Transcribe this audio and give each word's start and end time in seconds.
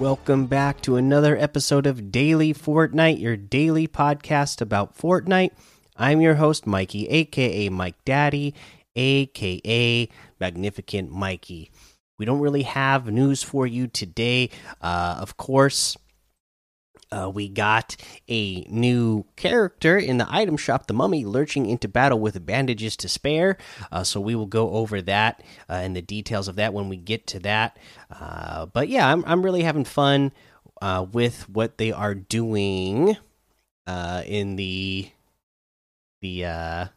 Welcome 0.00 0.46
back 0.46 0.80
to 0.82 0.96
another 0.96 1.36
episode 1.36 1.86
of 1.86 2.10
Daily 2.10 2.52
Fortnite, 2.52 3.20
your 3.20 3.36
daily 3.36 3.86
podcast 3.86 4.60
about 4.60 4.98
Fortnite. 4.98 5.52
I'm 5.96 6.20
your 6.20 6.34
host, 6.34 6.66
Mikey, 6.66 7.06
aka 7.06 7.68
Mike 7.68 8.04
Daddy, 8.04 8.54
aka 8.96 10.08
Magnificent 10.40 11.12
Mikey. 11.12 11.70
We 12.18 12.26
don't 12.26 12.40
really 12.40 12.64
have 12.64 13.06
news 13.06 13.44
for 13.44 13.68
you 13.68 13.86
today. 13.86 14.50
Uh, 14.82 15.16
of 15.20 15.36
course, 15.36 15.96
uh, 17.14 17.30
we 17.30 17.48
got 17.48 17.96
a 18.28 18.62
new 18.62 19.24
character 19.36 19.96
in 19.96 20.18
the 20.18 20.26
item 20.28 20.56
shop, 20.56 20.86
the 20.86 20.94
mummy, 20.94 21.24
lurching 21.24 21.66
into 21.66 21.86
battle 21.86 22.18
with 22.18 22.44
bandages 22.44 22.96
to 22.96 23.08
spare. 23.08 23.56
Uh, 23.92 24.02
so 24.02 24.20
we 24.20 24.34
will 24.34 24.46
go 24.46 24.70
over 24.70 25.00
that 25.02 25.42
uh, 25.68 25.74
and 25.74 25.94
the 25.94 26.02
details 26.02 26.48
of 26.48 26.56
that 26.56 26.74
when 26.74 26.88
we 26.88 26.96
get 26.96 27.26
to 27.28 27.38
that. 27.40 27.78
Uh, 28.10 28.66
but 28.66 28.88
yeah, 28.88 29.10
I'm 29.10 29.24
I'm 29.26 29.42
really 29.42 29.62
having 29.62 29.84
fun 29.84 30.32
uh, 30.82 31.06
with 31.12 31.48
what 31.48 31.78
they 31.78 31.92
are 31.92 32.14
doing 32.14 33.16
uh, 33.86 34.22
in 34.26 34.56
the 34.56 35.10
the 36.20 36.90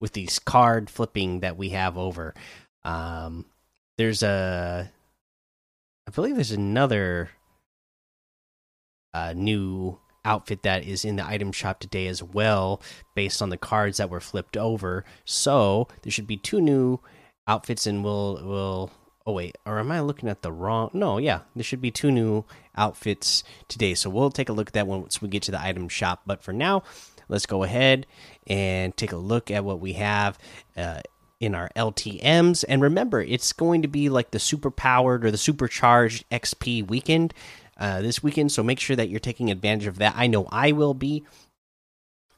with 0.00 0.12
these 0.14 0.38
card 0.38 0.90
flipping 0.90 1.40
that 1.40 1.56
we 1.56 1.70
have 1.70 1.96
over. 1.96 2.34
Um, 2.84 3.44
there's 3.98 4.22
a, 4.24 4.90
I 6.08 6.10
believe 6.10 6.34
there's 6.34 6.50
another 6.50 7.30
uh, 9.14 9.32
new 9.36 9.98
outfit 10.24 10.62
that 10.62 10.84
is 10.84 11.04
in 11.04 11.16
the 11.16 11.26
item 11.26 11.52
shop 11.52 11.80
today 11.80 12.06
as 12.06 12.22
well, 12.22 12.80
based 13.14 13.42
on 13.42 13.50
the 13.50 13.56
cards 13.56 13.98
that 13.98 14.10
were 14.10 14.20
flipped 14.20 14.56
over. 14.56 15.04
So 15.24 15.88
there 16.02 16.12
should 16.12 16.26
be 16.26 16.36
two 16.36 16.60
new 16.60 17.00
outfits, 17.46 17.86
and 17.86 18.04
we'll 18.04 18.40
we'll. 18.44 18.90
Oh 19.24 19.34
wait, 19.34 19.56
or 19.64 19.78
am 19.78 19.92
I 19.92 20.00
looking 20.00 20.28
at 20.28 20.42
the 20.42 20.50
wrong? 20.50 20.90
No, 20.92 21.18
yeah, 21.18 21.40
there 21.54 21.62
should 21.62 21.80
be 21.80 21.92
two 21.92 22.10
new 22.10 22.44
outfits 22.76 23.44
today. 23.68 23.94
So 23.94 24.10
we'll 24.10 24.32
take 24.32 24.48
a 24.48 24.52
look 24.52 24.68
at 24.68 24.72
that 24.72 24.88
once 24.88 25.22
we 25.22 25.28
get 25.28 25.44
to 25.44 25.52
the 25.52 25.62
item 25.62 25.88
shop. 25.88 26.22
But 26.26 26.42
for 26.42 26.52
now, 26.52 26.82
let's 27.28 27.46
go 27.46 27.62
ahead 27.62 28.06
and 28.48 28.96
take 28.96 29.12
a 29.12 29.16
look 29.16 29.48
at 29.50 29.64
what 29.64 29.78
we 29.78 29.92
have. 29.92 30.38
Uh, 30.76 31.02
in 31.42 31.56
our 31.56 31.70
LTMs. 31.74 32.64
And 32.68 32.80
remember, 32.80 33.20
it's 33.20 33.52
going 33.52 33.82
to 33.82 33.88
be 33.88 34.08
like 34.08 34.30
the 34.30 34.38
super 34.38 34.70
powered 34.70 35.24
or 35.24 35.32
the 35.32 35.36
supercharged 35.36 36.24
XP 36.30 36.86
weekend 36.86 37.34
uh, 37.78 38.02
this 38.02 38.22
weekend. 38.22 38.52
So 38.52 38.62
make 38.62 38.80
sure 38.80 38.96
that 38.96 39.08
you're 39.08 39.20
taking 39.20 39.50
advantage 39.50 39.86
of 39.86 39.98
that. 39.98 40.14
I 40.16 40.26
know 40.26 40.46
I 40.50 40.72
will 40.72 40.94
be. 40.94 41.24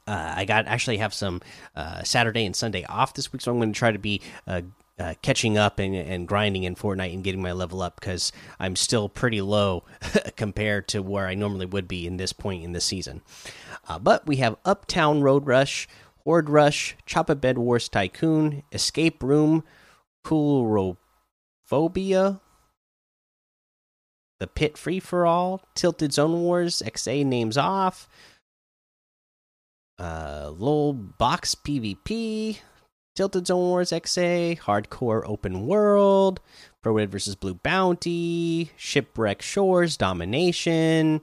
Uh, 0.07 0.33
I 0.37 0.45
got 0.45 0.67
actually 0.67 0.97
have 0.97 1.13
some 1.13 1.41
uh, 1.75 2.03
Saturday 2.03 2.45
and 2.45 2.55
Sunday 2.55 2.85
off 2.85 3.15
this 3.15 3.33
week, 3.33 3.41
so 3.41 3.51
I'm 3.51 3.57
going 3.57 3.73
to 3.73 3.77
try 3.77 3.91
to 3.91 3.97
be 3.97 4.21
uh, 4.45 4.61
uh, 4.99 5.15
catching 5.23 5.57
up 5.57 5.79
and, 5.79 5.95
and 5.95 6.27
grinding 6.27 6.63
in 6.63 6.75
Fortnite 6.75 7.13
and 7.13 7.23
getting 7.23 7.41
my 7.41 7.53
level 7.53 7.81
up 7.81 7.99
because 7.99 8.31
I'm 8.59 8.75
still 8.75 9.09
pretty 9.09 9.41
low 9.41 9.83
compared 10.35 10.87
to 10.89 11.01
where 11.01 11.27
I 11.27 11.33
normally 11.33 11.65
would 11.65 11.87
be 11.87 12.05
in 12.05 12.17
this 12.17 12.33
point 12.33 12.63
in 12.63 12.73
the 12.73 12.81
season. 12.81 13.21
But 14.01 14.25
we 14.25 14.37
have 14.37 14.57
Uptown 14.65 15.21
Road 15.21 15.45
Rush, 15.47 15.87
Horde 16.23 16.49
Rush, 16.49 16.95
Chop 17.05 17.29
a 17.29 17.35
Bed 17.35 17.59
Wars 17.59 17.87
Tycoon, 17.87 18.63
Escape 18.71 19.21
Room, 19.21 19.63
Coolrophobia, 20.25 22.39
The 24.39 24.47
Pit 24.47 24.77
Free 24.77 24.99
for 24.99 25.25
All, 25.25 25.61
Tilted 25.75 26.13
Zone 26.13 26.41
Wars, 26.41 26.81
XA 26.85 27.25
Names 27.25 27.57
Off, 27.57 28.07
uh, 29.97 30.51
LOL 30.57 30.93
Box 30.93 31.55
PvP, 31.55 32.59
Tilted 33.15 33.47
Zone 33.47 33.69
Wars 33.69 33.91
XA, 33.91 34.59
Hardcore 34.59 35.23
Open 35.25 35.65
World, 35.65 36.41
Pro 36.83 36.93
Red 36.93 37.11
vs. 37.11 37.35
Blue 37.35 37.53
Bounty, 37.53 38.71
Shipwreck 38.75 39.41
Shores, 39.41 39.95
Domination 39.95 41.21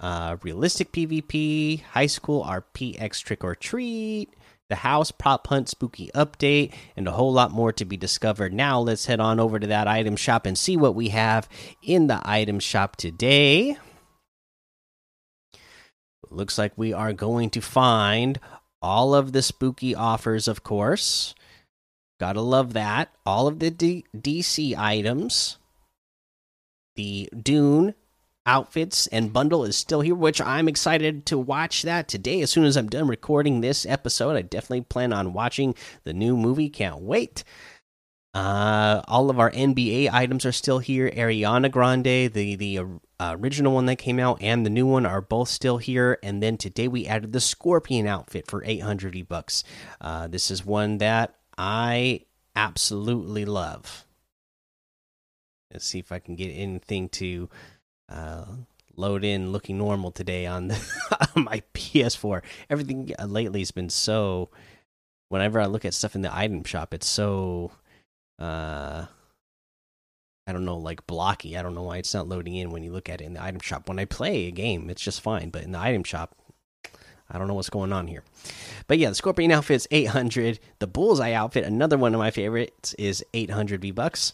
uh, 0.00 0.36
realistic 0.42 0.92
PvP, 0.92 1.82
high 1.82 2.06
school 2.06 2.44
RPX 2.44 3.22
trick 3.22 3.44
or 3.44 3.54
treat, 3.54 4.30
the 4.68 4.76
house 4.76 5.10
prop 5.10 5.46
hunt 5.46 5.68
spooky 5.68 6.10
update, 6.14 6.74
and 6.96 7.08
a 7.08 7.12
whole 7.12 7.32
lot 7.32 7.50
more 7.50 7.72
to 7.72 7.84
be 7.84 7.96
discovered. 7.96 8.52
Now, 8.52 8.80
let's 8.80 9.06
head 9.06 9.20
on 9.20 9.40
over 9.40 9.58
to 9.58 9.66
that 9.68 9.88
item 9.88 10.16
shop 10.16 10.46
and 10.46 10.56
see 10.58 10.76
what 10.76 10.94
we 10.94 11.08
have 11.08 11.48
in 11.82 12.06
the 12.06 12.20
item 12.24 12.60
shop 12.60 12.96
today. 12.96 13.78
Looks 16.30 16.58
like 16.58 16.72
we 16.76 16.92
are 16.92 17.12
going 17.12 17.50
to 17.50 17.60
find 17.60 18.38
all 18.82 19.14
of 19.14 19.32
the 19.32 19.42
spooky 19.42 19.94
offers, 19.94 20.46
of 20.46 20.62
course. 20.62 21.34
Gotta 22.20 22.40
love 22.40 22.74
that. 22.74 23.10
All 23.24 23.46
of 23.46 23.60
the 23.60 23.70
D 23.70 24.04
DC 24.16 24.76
items. 24.76 25.58
The 26.96 27.30
Dune 27.40 27.94
outfits 28.48 29.06
and 29.08 29.32
bundle 29.32 29.64
is 29.64 29.76
still 29.76 30.00
here, 30.00 30.14
which 30.14 30.40
I'm 30.40 30.68
excited 30.68 31.26
to 31.26 31.38
watch 31.38 31.82
that 31.82 32.08
today. 32.08 32.40
As 32.40 32.50
soon 32.50 32.64
as 32.64 32.76
I'm 32.76 32.88
done 32.88 33.06
recording 33.06 33.60
this 33.60 33.84
episode, 33.84 34.36
I 34.36 34.42
definitely 34.42 34.80
plan 34.80 35.12
on 35.12 35.34
watching 35.34 35.74
the 36.04 36.14
new 36.14 36.36
movie. 36.36 36.70
Can't 36.70 37.02
wait. 37.02 37.44
Uh, 38.34 39.02
all 39.06 39.30
of 39.30 39.38
our 39.38 39.50
NBA 39.50 40.10
items 40.10 40.46
are 40.46 40.52
still 40.52 40.78
here. 40.78 41.10
Ariana 41.10 41.70
Grande, 41.70 42.32
the 42.32 42.56
the 42.56 42.78
uh, 43.20 43.36
original 43.38 43.74
one 43.74 43.86
that 43.86 43.96
came 43.96 44.18
out, 44.18 44.40
and 44.40 44.64
the 44.64 44.70
new 44.70 44.86
one 44.86 45.04
are 45.04 45.20
both 45.20 45.48
still 45.48 45.76
here. 45.76 46.18
And 46.22 46.42
then 46.42 46.56
today 46.56 46.88
we 46.88 47.06
added 47.06 47.32
the 47.32 47.40
Scorpion 47.40 48.06
outfit 48.06 48.46
for 48.46 48.64
800 48.64 49.14
e 49.14 49.22
bucks. 49.22 49.62
Uh, 50.00 50.26
this 50.26 50.50
is 50.50 50.64
one 50.64 50.98
that 50.98 51.34
I 51.56 52.22
absolutely 52.56 53.44
love. 53.44 54.06
Let's 55.70 55.84
see 55.84 55.98
if 55.98 56.12
I 56.12 56.18
can 56.18 56.34
get 56.34 56.48
anything 56.48 57.10
to 57.10 57.50
uh, 58.08 58.44
load 58.96 59.24
in 59.24 59.52
looking 59.52 59.78
normal 59.78 60.10
today 60.10 60.46
on, 60.46 60.68
the, 60.68 61.28
on 61.36 61.44
my 61.44 61.62
PS4. 61.74 62.42
Everything 62.68 63.14
uh, 63.18 63.26
lately 63.26 63.60
has 63.60 63.70
been 63.70 63.90
so. 63.90 64.50
Whenever 65.28 65.60
I 65.60 65.66
look 65.66 65.84
at 65.84 65.94
stuff 65.94 66.14
in 66.14 66.22
the 66.22 66.34
item 66.34 66.64
shop, 66.64 66.94
it's 66.94 67.06
so. 67.06 67.72
Uh, 68.38 69.06
I 70.46 70.52
don't 70.52 70.64
know, 70.64 70.78
like 70.78 71.06
blocky. 71.06 71.58
I 71.58 71.62
don't 71.62 71.74
know 71.74 71.82
why 71.82 71.98
it's 71.98 72.14
not 72.14 72.26
loading 72.26 72.54
in 72.54 72.70
when 72.70 72.82
you 72.82 72.90
look 72.90 73.10
at 73.10 73.20
it 73.20 73.24
in 73.24 73.34
the 73.34 73.42
item 73.42 73.60
shop. 73.60 73.86
When 73.86 73.98
I 73.98 74.06
play 74.06 74.46
a 74.46 74.50
game, 74.50 74.88
it's 74.88 75.02
just 75.02 75.20
fine, 75.20 75.50
but 75.50 75.62
in 75.62 75.72
the 75.72 75.78
item 75.78 76.04
shop, 76.04 76.34
I 77.30 77.36
don't 77.36 77.48
know 77.48 77.54
what's 77.54 77.68
going 77.68 77.92
on 77.92 78.06
here. 78.06 78.24
But 78.86 78.96
yeah, 78.96 79.10
the 79.10 79.14
Scorpion 79.14 79.52
outfit's 79.52 79.86
800. 79.90 80.58
The 80.78 80.86
Bullseye 80.86 81.32
outfit, 81.32 81.64
another 81.64 81.98
one 81.98 82.14
of 82.14 82.18
my 82.18 82.30
favorites, 82.30 82.94
is 82.98 83.22
800 83.34 83.82
V 83.82 83.90
bucks. 83.90 84.32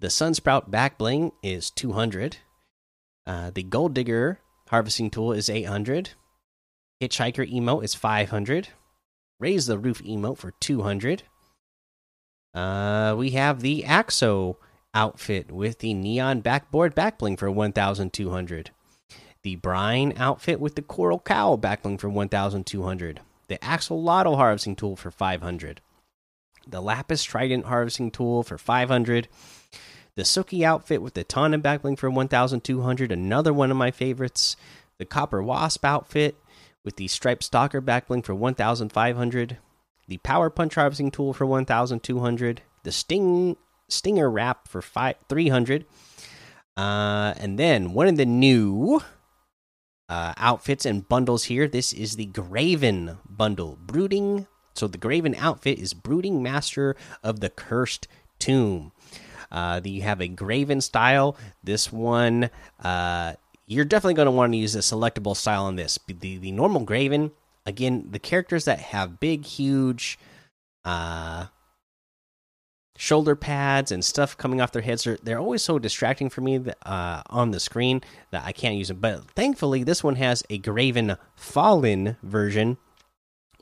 The 0.00 0.08
Sunsprout 0.08 0.68
back 0.70 0.98
bling 0.98 1.30
is 1.44 1.70
200. 1.70 2.38
Uh, 3.26 3.50
the 3.50 3.62
Gold 3.62 3.94
Digger 3.94 4.38
harvesting 4.68 5.10
tool 5.10 5.32
is 5.32 5.50
800. 5.50 6.10
Hitchhiker 7.00 7.50
emote 7.52 7.84
is 7.84 7.94
500. 7.94 8.68
Raise 9.38 9.66
the 9.66 9.78
roof 9.78 10.02
emote 10.02 10.38
for 10.38 10.52
200. 10.60 11.24
Uh, 12.54 13.14
we 13.18 13.30
have 13.30 13.60
the 13.60 13.84
Axo 13.86 14.56
outfit 14.94 15.52
with 15.52 15.80
the 15.80 15.92
neon 15.92 16.40
backboard 16.40 16.94
backbling 16.94 17.38
for 17.38 17.50
1200. 17.50 18.70
The 19.42 19.56
Brine 19.56 20.14
outfit 20.16 20.58
with 20.58 20.74
the 20.74 20.82
Coral 20.82 21.20
Cow 21.20 21.56
backbling 21.56 22.00
for 22.00 22.08
1200. 22.08 23.20
The 23.48 23.58
Axolotl 23.58 24.36
harvesting 24.36 24.74
tool 24.74 24.96
for 24.96 25.10
500. 25.10 25.80
The 26.66 26.80
Lapis 26.80 27.22
Trident 27.22 27.66
harvesting 27.66 28.10
tool 28.10 28.42
for 28.42 28.58
500 28.58 29.28
the 30.16 30.22
Suki 30.22 30.62
outfit 30.62 31.02
with 31.02 31.14
the 31.14 31.24
Tauntaun 31.24 31.62
backbling 31.62 31.98
for 31.98 32.10
1,200, 32.10 33.12
another 33.12 33.52
one 33.52 33.70
of 33.70 33.76
my 33.76 33.90
favorites. 33.90 34.56
The 34.98 35.04
Copper 35.04 35.42
Wasp 35.42 35.84
outfit 35.84 36.36
with 36.84 36.96
the 36.96 37.06
Striped 37.06 37.44
Stalker 37.44 37.82
backbling 37.82 38.24
for 38.24 38.34
1,500. 38.34 39.58
The 40.08 40.16
Power 40.18 40.48
Punch 40.48 40.74
harvesting 40.74 41.10
tool 41.10 41.34
for 41.34 41.44
1,200. 41.44 42.62
The 42.82 42.92
Sting 42.92 43.56
Stinger 43.88 44.30
wrap 44.30 44.68
for 44.68 44.82
five, 44.82 45.16
300. 45.28 45.84
Uh, 46.76 47.34
and 47.36 47.58
then 47.58 47.92
one 47.92 48.08
of 48.08 48.16
the 48.16 48.26
new 48.26 49.02
uh, 50.08 50.34
outfits 50.36 50.86
and 50.86 51.08
bundles 51.08 51.44
here. 51.44 51.68
This 51.68 51.92
is 51.92 52.16
the 52.16 52.26
Graven 52.26 53.18
bundle. 53.28 53.78
Brooding. 53.80 54.46
So 54.74 54.86
the 54.86 54.98
Graven 54.98 55.34
outfit 55.36 55.78
is 55.78 55.94
Brooding 55.94 56.42
Master 56.42 56.96
of 57.22 57.40
the 57.40 57.50
Cursed 57.50 58.08
Tomb. 58.38 58.92
Uh, 59.50 59.80
you 59.84 60.02
have 60.02 60.20
a 60.20 60.28
Graven 60.28 60.80
style. 60.80 61.36
This 61.62 61.92
one, 61.92 62.50
uh, 62.82 63.34
you're 63.66 63.84
definitely 63.84 64.14
going 64.14 64.26
to 64.26 64.32
want 64.32 64.52
to 64.52 64.58
use 64.58 64.74
a 64.74 64.80
selectable 64.80 65.36
style 65.36 65.64
on 65.64 65.76
this. 65.76 65.98
The 66.06 66.38
the 66.38 66.52
normal 66.52 66.84
Graven, 66.84 67.32
again, 67.64 68.08
the 68.10 68.18
characters 68.18 68.64
that 68.64 68.78
have 68.78 69.20
big, 69.20 69.44
huge, 69.44 70.18
uh, 70.84 71.46
shoulder 72.96 73.36
pads 73.36 73.92
and 73.92 74.04
stuff 74.04 74.36
coming 74.36 74.60
off 74.60 74.72
their 74.72 74.82
heads 74.82 75.06
are 75.06 75.18
they're 75.22 75.38
always 75.38 75.62
so 75.62 75.78
distracting 75.78 76.30
for 76.30 76.40
me 76.40 76.58
that, 76.58 76.78
uh, 76.88 77.22
on 77.28 77.50
the 77.50 77.60
screen 77.60 78.02
that 78.30 78.44
I 78.44 78.52
can't 78.52 78.76
use 78.76 78.88
them. 78.88 78.98
But 79.00 79.30
thankfully, 79.32 79.84
this 79.84 80.02
one 80.02 80.16
has 80.16 80.42
a 80.48 80.58
Graven 80.58 81.16
Fallen 81.34 82.16
version 82.22 82.78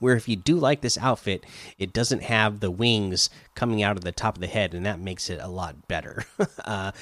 where 0.05 0.15
if 0.15 0.29
you 0.29 0.37
do 0.37 0.57
like 0.57 0.83
this 0.83 0.99
outfit, 0.99 1.47
it 1.79 1.95
doesn't 1.95 2.23
have 2.23 2.61
the 2.61 2.71
wings 2.71 3.31
coming 3.55 3.83
out 3.83 3.97
of 3.97 4.05
the 4.05 4.13
top 4.13 4.35
of 4.35 4.41
the 4.43 4.47
head, 4.47 4.75
and 4.75 4.85
that 4.85 5.01
makes 5.01 5.31
it 5.31 5.41
a 5.41 5.49
lot 5.49 5.89
better. 5.89 6.27
uh, 6.67 6.93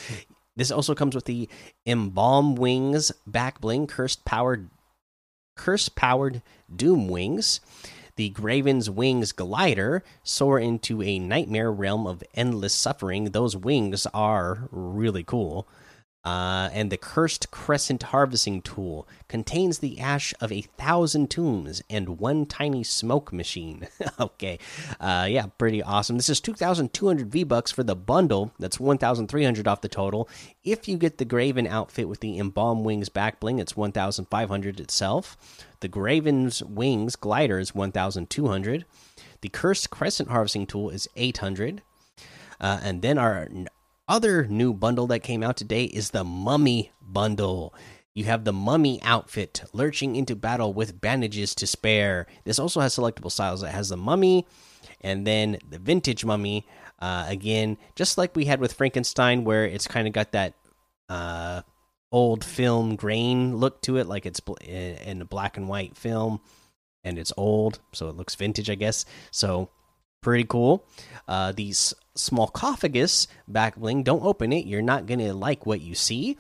this 0.55 0.71
also 0.71 0.95
comes 0.95 1.17
with 1.17 1.25
the 1.25 1.49
Embalm 1.85 2.55
Wings 2.55 3.11
back 3.27 3.61
bling, 3.61 3.89
cursed 3.89 4.25
powered, 4.25 4.71
curse 5.57 5.89
powered 5.89 6.43
Doom 6.75 7.09
Wings. 7.09 7.61
The 8.15 8.29
Graven's 8.29 8.89
Wings 8.89 9.33
glider 9.33 10.05
soar 10.23 10.61
into 10.61 11.03
a 11.03 11.19
nightmare 11.19 11.73
realm 11.73 12.07
of 12.07 12.23
endless 12.35 12.75
suffering. 12.75 13.25
Those 13.25 13.57
wings 13.57 14.07
are 14.15 14.69
really 14.71 15.25
cool. 15.25 15.67
Uh, 16.25 16.69
and 16.73 16.93
the 16.93 16.97
Cursed 16.97 17.51
Crescent 17.51 18.05
Harvesting 18.05 18.63
Tool 18.63 19.09
contains 19.27 19.79
the 19.79 19.99
ash 19.99 20.33
of 20.41 20.53
a 20.53 20.63
thousand 20.63 21.31
tombs 21.31 21.83
and 21.91 22.21
one 22.21 22.47
tiny 22.47 22.85
smoke 22.85 23.33
machine. 23.33 23.89
okay, 24.21 24.61
uh, 25.01 25.27
yeah, 25.29 25.47
pretty 25.59 25.83
awesome. 25.83 26.17
This 26.17 26.29
is 26.29 26.41
2,200 26.41 27.29
V 27.29 27.43
bucks 27.43 27.73
for 27.73 27.83
the 27.83 27.97
bundle. 27.97 28.53
That's 28.61 28.79
1,300 28.79 29.67
off 29.67 29.81
the 29.81 29.89
total. 29.89 30.29
If 30.63 30.87
you 30.87 30.97
get 30.97 31.19
the 31.19 31.25
Graven 31.25 31.67
outfit 31.67 32.09
with 32.09 32.21
the 32.21 32.39
Embalm 32.39 32.85
Wings 32.85 33.09
back 33.09 33.41
bling, 33.41 33.59
it's 33.59 33.77
1,500 33.77 34.79
itself. 34.79 35.37
The 35.81 35.89
Graven's 35.89 36.63
Wings 36.63 37.17
glider 37.17 37.59
is 37.59 37.75
1,200. 37.75 38.85
The 39.41 39.49
Cursed 39.49 39.91
Crescent 39.91 40.29
Harvesting 40.29 40.69
Tool 40.69 40.91
is 40.91 41.09
800. 41.17 41.83
Uh, 42.61 42.79
and 42.81 43.03
then 43.03 43.19
our 43.19 43.49
other 44.13 44.45
new 44.45 44.75
bundle 44.75 45.07
that 45.07 45.21
came 45.21 45.43
out 45.43 45.57
today 45.57 45.85
is 45.85 46.11
the 46.11 46.23
Mummy 46.23 46.93
Bundle. 47.01 47.75
You 48.15 48.25
have 48.25 48.45
the 48.45 48.53
mummy 48.53 49.01
outfit 49.03 49.63
lurching 49.73 50.17
into 50.17 50.37
battle 50.37 50.75
with 50.75 51.01
bandages 51.01 51.55
to 51.55 51.67
spare. 51.67 52.27
This 52.45 52.59
also 52.59 52.81
has 52.81 52.95
selectable 52.95 53.33
styles. 53.33 53.63
It 53.63 53.71
has 53.71 53.89
the 53.89 53.97
mummy 53.97 54.47
and 55.01 55.27
then 55.27 55.57
the 55.67 55.79
vintage 55.79 56.27
mummy. 56.27 56.67
Uh, 56.99 57.25
again, 57.27 57.79
just 57.97 58.19
like 58.19 58.37
we 58.37 58.45
had 58.45 58.61
with 58.61 58.75
Frankenstein, 58.75 59.45
where 59.45 59.65
it's 59.65 59.87
kind 59.87 60.07
of 60.07 60.13
got 60.13 60.33
that 60.33 60.53
uh, 61.09 61.63
old 62.13 62.45
film 62.45 62.97
grain 62.97 63.57
look 63.57 63.81
to 63.81 63.97
it, 63.97 64.07
like 64.07 64.27
it's 64.27 64.43
in 64.61 65.23
a 65.23 65.25
black 65.25 65.57
and 65.57 65.71
white 65.71 65.97
film 65.97 66.39
and 67.03 67.19
it's 67.19 67.33
old, 67.39 67.81
so 67.95 68.11
it 68.11 68.17
looks 68.17 68.35
vintage, 68.35 68.69
I 68.69 68.75
guess. 68.75 69.07
So 69.31 69.71
pretty 70.23 70.45
cool. 70.45 70.87
Uh, 71.29 71.53
these 71.53 71.95
smallcophagus 72.15 73.27
back 73.47 73.77
bling, 73.77 74.03
don't 74.03 74.25
open 74.25 74.53
it. 74.53 74.67
You're 74.67 74.83
not 74.83 75.07
going 75.07 75.21
to 75.21 75.35
like 75.35 75.67
what 75.67 75.81
you 75.81 75.95
see. 75.95 76.39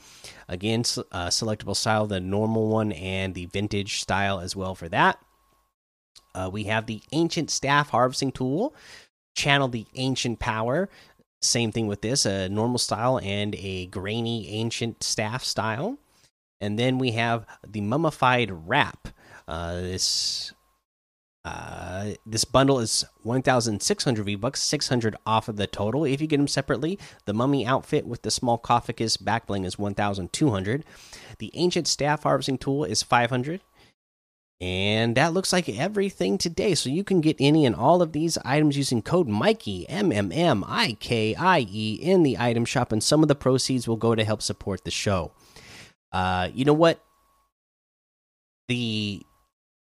Again, 0.48 0.80
uh, 0.80 1.28
selectable 1.28 1.76
style, 1.76 2.06
the 2.06 2.20
normal 2.20 2.68
one 2.68 2.92
and 2.92 3.34
the 3.34 3.46
vintage 3.46 4.00
style 4.00 4.40
as 4.40 4.56
well 4.56 4.74
for 4.74 4.88
that. 4.88 5.18
Uh, 6.34 6.48
we 6.52 6.64
have 6.64 6.86
the 6.86 7.02
ancient 7.12 7.50
staff 7.50 7.90
harvesting 7.90 8.32
tool. 8.32 8.74
Channel 9.34 9.68
the 9.68 9.86
ancient 9.94 10.38
power. 10.38 10.88
Same 11.40 11.72
thing 11.72 11.86
with 11.86 12.02
this, 12.02 12.24
a 12.24 12.48
normal 12.48 12.78
style 12.78 13.18
and 13.18 13.54
a 13.56 13.86
grainy 13.86 14.48
ancient 14.48 15.02
staff 15.02 15.42
style. 15.42 15.98
And 16.60 16.78
then 16.78 16.98
we 16.98 17.12
have 17.12 17.46
the 17.66 17.80
mummified 17.80 18.50
wrap. 18.68 19.08
Uh, 19.48 19.74
this 19.74 20.52
uh, 21.44 22.10
this 22.24 22.44
bundle 22.44 22.78
is 22.78 23.04
1,600 23.22 24.24
V 24.24 24.34
bucks, 24.36 24.62
600 24.62 25.16
off 25.26 25.48
of 25.48 25.56
the 25.56 25.66
total. 25.66 26.04
If 26.04 26.20
you 26.20 26.26
get 26.26 26.36
them 26.36 26.46
separately, 26.46 26.98
the 27.24 27.34
mummy 27.34 27.66
outfit 27.66 28.06
with 28.06 28.22
the 28.22 28.30
smallcophagus 28.30 29.16
backbling 29.16 29.66
is 29.66 29.78
1,200. 29.78 30.84
The 31.38 31.50
ancient 31.54 31.88
staff 31.88 32.22
harvesting 32.22 32.58
tool 32.58 32.84
is 32.84 33.02
500. 33.02 33.60
And 34.60 35.16
that 35.16 35.32
looks 35.32 35.52
like 35.52 35.68
everything 35.68 36.38
today. 36.38 36.76
So 36.76 36.88
you 36.88 37.02
can 37.02 37.20
get 37.20 37.36
any 37.40 37.66
and 37.66 37.74
all 37.74 38.00
of 38.00 38.12
these 38.12 38.38
items 38.44 38.76
using 38.76 39.02
code 39.02 39.26
Mikey 39.26 39.88
M 39.88 40.12
M 40.12 40.30
M 40.30 40.62
I 40.68 40.96
K 41.00 41.34
I 41.34 41.66
E 41.68 41.98
in 42.00 42.22
the 42.22 42.38
item 42.38 42.64
shop, 42.64 42.92
and 42.92 43.02
some 43.02 43.22
of 43.22 43.28
the 43.28 43.34
proceeds 43.34 43.88
will 43.88 43.96
go 43.96 44.14
to 44.14 44.24
help 44.24 44.40
support 44.40 44.84
the 44.84 44.92
show. 44.92 45.32
Uh, 46.12 46.48
you 46.54 46.64
know 46.64 46.72
what? 46.72 47.02
The 48.68 49.26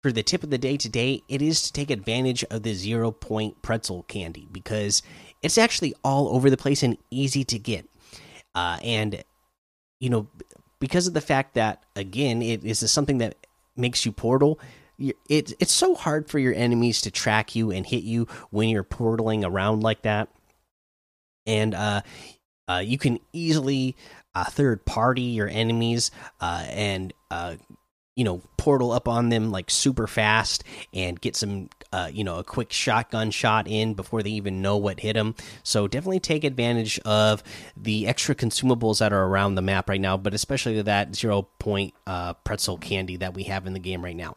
for 0.05 0.13
the 0.13 0.23
tip 0.23 0.43
of 0.43 0.51
the 0.51 0.59
day 0.59 0.77
today, 0.77 1.23
it 1.31 1.41
is 1.41 1.63
to 1.63 1.73
take 1.73 1.91
advantage 1.91 2.45
of 2.51 2.63
the 2.63 2.75
zero 2.75 3.11
point 3.11 3.63
pretzel 3.63 4.03
candy 4.03 4.47
because 4.53 5.03
it's 5.41 5.57
actually 5.57 5.95
all 6.05 6.29
over 6.29 6.51
the 6.51 6.59
place 6.59 6.83
and 6.83 6.99
easy 7.11 7.43
to 7.43 7.59
get. 7.59 7.89
Uh, 8.55 8.77
and, 8.83 9.25
you 10.01 10.11
know, 10.11 10.29
because 10.79 11.07
of 11.07 11.15
the 11.15 11.23
fact 11.23 11.55
that, 11.55 11.85
again, 11.97 12.43
it 12.43 12.63
is 12.67 12.81
something 12.91 13.17
that 13.17 13.47
makes 13.79 14.05
you 14.05 14.13
portal. 14.13 14.61
It, 14.99 15.55
it's 15.59 15.73
so 15.73 15.95
hard 15.95 16.29
for 16.29 16.39
your 16.39 16.53
enemies 16.53 17.01
to 17.01 17.11
track 17.11 17.57
you 17.57 17.71
and 17.71 17.87
hit 17.87 18.05
you 18.05 18.29
when 18.51 18.69
you're 18.69 18.85
portaling 18.85 19.43
around 19.43 19.83
like 19.83 20.03
that. 20.03 20.29
And 21.47 21.75
uh, 21.75 22.03
uh, 22.69 22.83
you 22.85 22.99
can 22.99 23.21
easily 23.33 23.97
uh, 24.35 24.45
third 24.45 24.85
party 24.85 25.23
your 25.23 25.49
enemies 25.49 26.11
uh, 26.43 26.67
and 26.69 27.15
uh, 27.31 27.55
you 28.17 28.25
know 28.25 28.41
portal 28.57 28.93
up 28.93 29.09
on 29.09 29.29
them 29.29 29.51
like 29.51 29.71
super 29.71 30.07
fast 30.07 30.65
and 30.93 31.21
get 31.21 31.37
some 31.37 31.69
uh, 31.93 32.09
you 32.13 32.25
know 32.25 32.39
a 32.39 32.45
quick 32.45 32.73
shotgun 32.73 33.31
shot 33.31 33.67
in 33.69 33.95
before 33.95 34.23
they 34.23 34.31
even 34.31 34.63
know 34.63 34.77
what 34.77 35.01
hit 35.01 35.15
them 35.15 35.35
so 35.63 35.87
definitely 35.89 36.21
take 36.21 36.45
advantage 36.45 36.99
of 37.01 37.43
the 37.77 38.07
extra 38.07 38.35
consumables 38.35 38.99
that 38.99 39.13
are 39.13 39.25
around 39.25 39.55
the 39.55 39.63
map 39.63 39.89
right 39.89 40.01
now 40.01 40.17
but 40.17 40.35
especially 40.35 40.81
that 40.81 41.15
zero 41.15 41.43
point 41.59 41.93
uh, 42.07 42.33
pretzel 42.35 42.79
candy 42.79 43.17
that 43.17 43.35
we 43.35 43.45
have 43.45 43.67
in 43.67 43.73
the 43.73 43.79
game 43.81 44.03
right 44.05 44.17
now 44.17 44.37